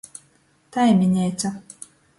[0.71, 1.49] Taimineica.